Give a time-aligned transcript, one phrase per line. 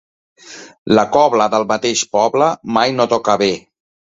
[0.99, 3.55] La cobla del mateix poble mai no toca bé.